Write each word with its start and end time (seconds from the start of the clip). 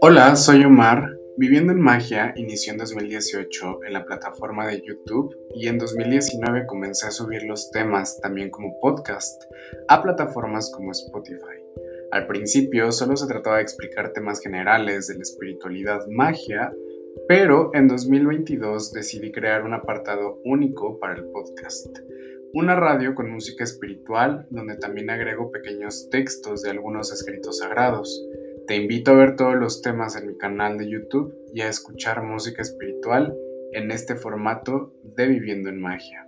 Hola, 0.00 0.36
soy 0.36 0.64
Omar. 0.64 1.16
Viviendo 1.36 1.72
en 1.72 1.80
Magia 1.80 2.32
inició 2.36 2.72
en 2.72 2.78
2018 2.78 3.84
en 3.86 3.92
la 3.92 4.04
plataforma 4.04 4.66
de 4.66 4.82
YouTube 4.82 5.34
y 5.54 5.68
en 5.68 5.78
2019 5.78 6.66
comencé 6.66 7.06
a 7.06 7.10
subir 7.10 7.44
los 7.44 7.70
temas 7.70 8.20
también 8.20 8.50
como 8.50 8.78
podcast 8.80 9.44
a 9.88 10.02
plataformas 10.02 10.70
como 10.74 10.90
Spotify. 10.90 11.62
Al 12.10 12.26
principio 12.26 12.92
solo 12.92 13.16
se 13.16 13.26
trataba 13.26 13.56
de 13.56 13.62
explicar 13.62 14.12
temas 14.12 14.40
generales 14.40 15.06
de 15.06 15.14
la 15.14 15.22
espiritualidad 15.22 16.06
magia, 16.08 16.72
pero 17.26 17.70
en 17.74 17.88
2022 17.88 18.92
decidí 18.92 19.32
crear 19.32 19.64
un 19.64 19.72
apartado 19.72 20.40
único 20.44 20.98
para 20.98 21.14
el 21.14 21.24
podcast. 21.26 21.98
Una 22.54 22.76
radio 22.76 23.14
con 23.14 23.30
música 23.30 23.64
espiritual 23.64 24.46
donde 24.50 24.76
también 24.76 25.08
agrego 25.08 25.50
pequeños 25.50 26.10
textos 26.10 26.60
de 26.60 26.68
algunos 26.68 27.10
escritos 27.10 27.60
sagrados. 27.60 28.22
Te 28.66 28.76
invito 28.76 29.12
a 29.12 29.14
ver 29.14 29.36
todos 29.36 29.54
los 29.56 29.80
temas 29.80 30.16
en 30.16 30.26
mi 30.26 30.36
canal 30.36 30.76
de 30.76 30.90
YouTube 30.90 31.34
y 31.54 31.62
a 31.62 31.68
escuchar 31.68 32.22
música 32.22 32.60
espiritual 32.60 33.34
en 33.72 33.90
este 33.90 34.16
formato 34.16 34.92
de 35.02 35.28
Viviendo 35.28 35.70
en 35.70 35.80
Magia. 35.80 36.26